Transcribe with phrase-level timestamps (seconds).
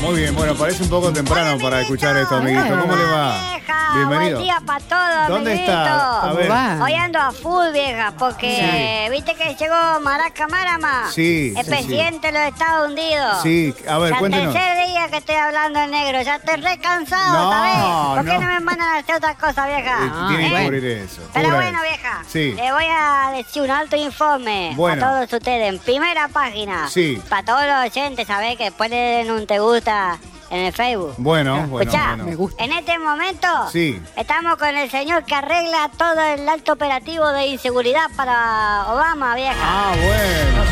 [0.00, 2.80] Muy bien, bueno, parece un poco temprano para escuchar esto, amiguito.
[2.80, 3.38] ¿Cómo le va?
[3.52, 4.38] Vieja, Bienvenido.
[4.38, 5.72] Buen día para todos, ¿Dónde amiguito.
[5.72, 6.18] está?
[6.18, 6.50] A ¿Cómo ver.
[6.50, 6.84] va?
[6.84, 11.04] Hoy ando a full, vieja, porque viste que llegó Maraca Marama.
[11.12, 13.36] Sí, El sí, presidente de los Estados Unidos.
[13.44, 14.52] Sí, a ver, cuéntenos.
[15.10, 18.16] Que estoy hablando en negro, ya estoy re cansado, No, ¿sabes?
[18.16, 18.40] ¿Por qué no.
[18.40, 19.90] no me mandan a hacer otra cosa, vieja?
[20.04, 20.64] Eh, Ah, Tiene que bueno.
[20.66, 21.22] cubrir eso.
[21.32, 22.52] Pero bueno, vieja, Sí.
[22.52, 25.04] le voy a decir un alto informe Bueno.
[25.04, 26.88] a todos ustedes en primera página.
[26.88, 27.20] Sí.
[27.28, 28.56] Para todos los oyentes, ¿sabes?
[28.56, 30.18] Que después le den un te gusta
[30.50, 31.14] en el Facebook.
[31.16, 32.24] Bueno, bueno, Escuchá, bueno.
[32.24, 32.62] Me gusta.
[32.62, 34.00] en este momento Sí.
[34.16, 39.54] estamos con el señor que arregla todo el alto operativo de inseguridad para Obama, vieja.
[39.60, 40.64] Ah, bueno.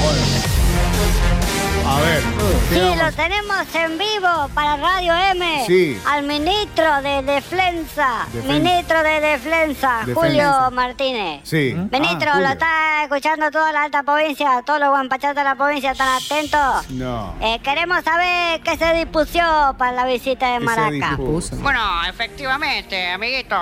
[0.00, 1.67] Bueno.
[1.88, 2.22] A ver.
[2.68, 5.64] ¿qué Sí, lo tenemos en vivo para Radio M.
[5.66, 5.98] Sí.
[6.06, 8.26] Al ministro de Defensa.
[8.32, 8.52] Defensa.
[8.52, 10.20] Ministro de Defensa, Defensa.
[10.20, 11.40] Julio Martínez.
[11.44, 11.74] Sí.
[11.90, 12.48] Ministro, Ah, lo Julio.
[12.50, 16.90] está escuchando toda la alta provincia, todos los guampachatos de la provincia están atentos.
[16.90, 17.34] No.
[17.40, 19.38] Eh, queremos saber qué se dispuso
[19.78, 21.16] para la visita de ¿Qué se Maraca.
[21.62, 23.56] Bueno, efectivamente, amiguito.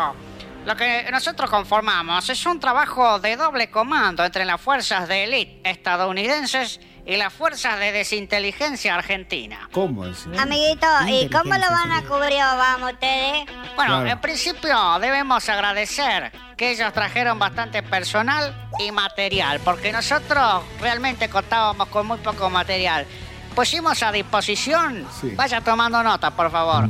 [0.65, 5.61] Lo que nosotros conformamos es un trabajo de doble comando entre las fuerzas de élite
[5.71, 9.69] estadounidenses y las fuerzas de desinteligencia argentina.
[9.73, 10.27] ¿Cómo es?
[10.39, 13.47] Amiguito, ¿y cómo lo van a cubrir Obama ustedes?
[13.77, 14.07] Bueno, Claro.
[14.09, 21.89] en principio debemos agradecer que ellos trajeron bastante personal y material, porque nosotros realmente contábamos
[21.89, 23.07] con muy poco material.
[23.55, 25.31] Pusimos a disposición, Sí.
[25.37, 26.89] vaya tomando nota, por favor,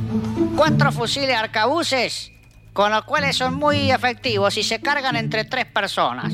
[0.55, 2.31] cuatro fusiles arcabuces,
[2.73, 6.33] con los cuales son muy efectivos y se cargan entre tres personas.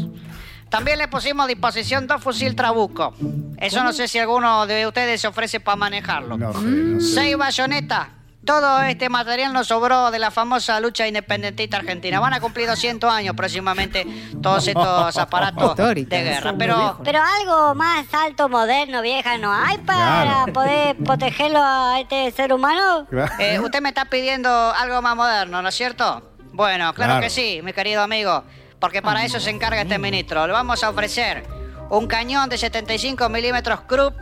[0.74, 3.14] También le pusimos a disposición dos fusil trabuco.
[3.60, 6.36] Eso no sé si alguno de ustedes se ofrece para manejarlo.
[6.36, 7.14] No sé, no sé.
[7.14, 8.08] Seis bayonetas.
[8.44, 12.20] Todo este material nos sobró de la famosa lucha independentista argentina.
[12.20, 14.08] Van a cumplir 200 años próximamente
[14.42, 16.56] todos estos aparatos de guerra.
[16.58, 17.00] Pero.
[17.04, 20.54] Pero algo más alto, moderno, vieja, ¿no hay para Claro.
[20.54, 23.06] poder protegerlo a este ser humano?
[23.38, 26.32] Eh, usted me está pidiendo algo más moderno, ¿no es cierto?
[26.52, 27.22] Bueno, claro, Claro.
[27.22, 28.44] que sí, mi querido amigo.
[28.84, 30.46] Porque para eso se encarga este ministro.
[30.46, 31.46] Le vamos a ofrecer
[31.90, 34.14] un cañón de 75 milímetros Krupp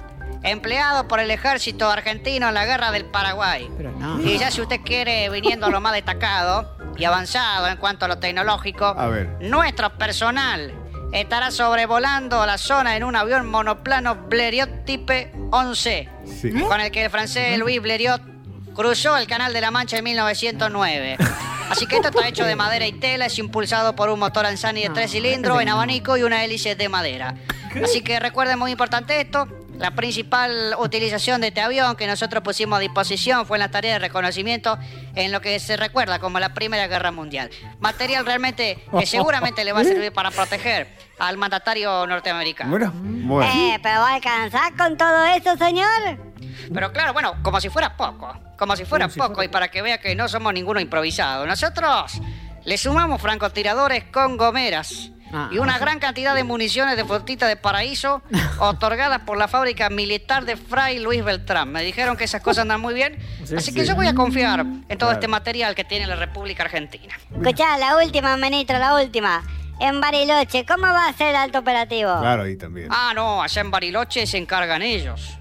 [0.43, 3.67] empleado por el ejército argentino en la guerra del Paraguay.
[3.75, 4.21] Pero no.
[4.21, 8.07] Y ya si usted quiere, viniendo a lo más destacado y avanzado en cuanto a
[8.07, 9.35] lo tecnológico, A ver.
[9.39, 10.71] nuestro personal
[11.11, 16.07] estará sobrevolando la zona en un avión monoplano Blériot Type 11,
[16.39, 16.51] Sí.
[16.61, 18.21] con el que el francés Louis Blériot
[18.75, 21.17] cruzó el Canal de la Mancha en 1909.
[21.71, 24.83] Así que esto está hecho de madera y tela, es impulsado por un motor Ansani
[24.83, 27.35] de tres cilindros en abanico y una hélice de madera.
[27.81, 29.47] Así que recuerden muy importante esto.
[29.77, 33.93] La principal utilización de este avión que nosotros pusimos a disposición fue en la tarea
[33.93, 34.77] de reconocimiento
[35.15, 37.49] en lo que se recuerda como la Primera Guerra Mundial.
[37.79, 40.87] Material realmente que seguramente le va a servir para proteger
[41.19, 42.69] al mandatario norteamericano.
[42.69, 43.51] Bueno, bueno.
[43.51, 45.87] Eh, pero va a alcanzar con todo eso, señor.
[46.71, 48.50] Pero claro, bueno, como si fuera poco.
[48.61, 51.47] Como si fuera poco y para que vea que no somos ninguno improvisado.
[51.47, 52.21] Nosotros
[52.63, 55.49] le sumamos francotiradores con gomeras Ah.
[55.51, 58.21] y una gran cantidad de municiones de frutita de paraíso
[58.59, 61.71] otorgadas por la fábrica militar de Fray Luis Beltrán.
[61.71, 63.17] Me dijeron que esas cosas andan muy bien,
[63.57, 65.13] así que yo voy a confiar en todo Claro.
[65.13, 67.15] este material que tiene la República Argentina.
[67.33, 69.41] Escuchá, la última, ministro, la última.
[69.79, 72.19] En Bariloche, ¿cómo va a ser el alto operativo?
[72.19, 72.89] Claro, ahí también.
[72.91, 75.37] Ah, no, allá en Bariloche se encargan ellos.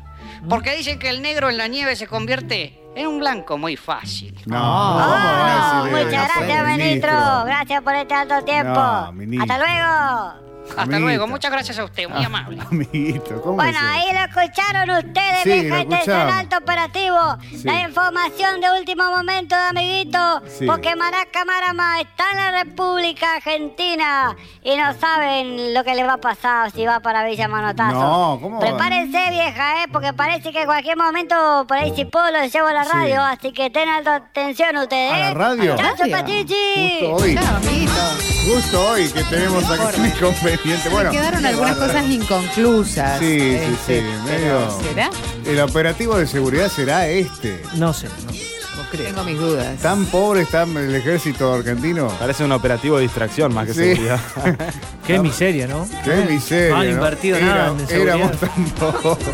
[0.48, 4.34] Porque dicen que el negro en la nieve se convierte en un blanco muy fácil.
[4.46, 7.10] No, Ah, ¿cómo va a Oh, muchas gracias, ministro.
[7.44, 8.72] Gracias por este alto tiempo.
[8.74, 9.42] No.
[9.42, 10.39] Hasta luego.
[10.70, 11.00] Hasta Amiguito.
[11.06, 12.58] luego, muchas gracias a usted, muy amable.
[12.60, 16.34] Amiguito, ¿cómo Bueno, ahí lo escucharon ustedes, Sí, vieja, lo este es el escuchamos.
[16.34, 17.36] alto operativo.
[17.50, 17.62] Sí.
[17.64, 20.42] La información de último momento, amiguito.
[20.58, 20.66] Sí.
[20.66, 26.14] Porque Maraca Marama está en la República Argentina y no saben lo que le va
[26.14, 27.92] a pasar si va para Villa Manotazo.
[28.00, 28.60] No, ¿cómo va?
[28.60, 29.86] Prepárense, vieja, ¿eh?
[29.92, 32.90] Porque parece que en cualquier momento por ahí si puedo los llevo a la Sí.
[32.92, 35.12] radio, así que ten alta atención ustedes.
[35.12, 35.34] ¿A la ¿eh?
[35.34, 35.76] radio?
[35.76, 36.16] ¡Chao, ¿A la radio?
[36.16, 36.98] Pachichi!
[37.00, 37.34] Justo hoy.
[37.36, 38.29] Claro, amiguito.
[38.52, 40.88] Justo hoy que tenemos acá un inconveniente.
[40.90, 43.18] Bueno, quedaron algunas cosas inconclusas.
[43.20, 45.10] Sí, sí, este, sí, pero medio- ¿Será?
[45.46, 47.62] El operativo de seguridad será este.
[47.74, 49.06] No sé, no, creo.
[49.06, 49.78] Tengo mis dudas.
[49.78, 52.08] ¿Tan pobre está el ejército argentino?
[52.18, 53.78] Parece un operativo de distracción más que Sí.
[53.80, 54.20] seguridad.
[55.06, 55.88] Qué miseria, ¿no?
[56.04, 56.70] Qué miseria.
[56.74, 56.92] No han ¿no?
[56.94, 58.16] invertido Era- nada en seguridad.
[58.16, 59.26] Éramos tan pobres.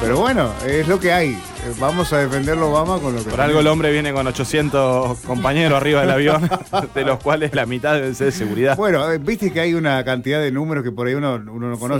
[0.00, 1.38] Pero bueno, es lo que hay.
[1.78, 5.80] Vamos a defenderlo Obama con lo que Por algo el hombre viene con 800 compañeros
[5.80, 6.48] arriba del avión,
[6.94, 8.76] de los cuales la mitad deben ser de seguridad.
[8.76, 11.78] Bueno, eh, viste que hay una cantidad de números que por ahí uno, uno no
[11.78, 11.98] conoce.